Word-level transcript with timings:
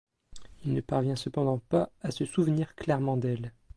Il 0.65 0.73
ne 0.73 0.81
parvient 0.81 1.15
cependant 1.15 1.59
pas 1.59 1.91
à 2.01 2.09
se 2.09 2.25
souvenir 2.25 2.73
clairement 2.73 3.17
d'elle. 3.17 3.53